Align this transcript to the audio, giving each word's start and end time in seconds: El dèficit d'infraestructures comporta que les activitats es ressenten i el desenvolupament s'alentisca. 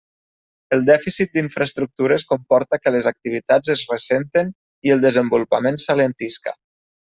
El 0.77 0.85
dèficit 0.89 1.35
d'infraestructures 1.35 2.25
comporta 2.31 2.81
que 2.85 2.95
les 2.97 3.11
activitats 3.13 3.75
es 3.77 3.87
ressenten 3.93 4.53
i 4.89 4.97
el 4.99 5.07
desenvolupament 5.07 5.83
s'alentisca. 5.89 6.57